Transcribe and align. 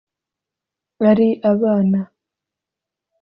ari 1.09 1.27
abana 1.51 1.99